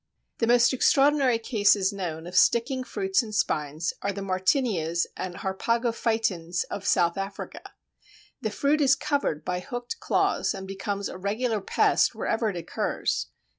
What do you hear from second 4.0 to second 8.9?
are the Martynias and Harpagophytons of South Africa. The fruit